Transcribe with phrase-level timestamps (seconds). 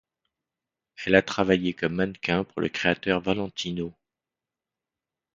[1.05, 3.93] Elle a travaillé comme mannequin pour le créateur Valentino.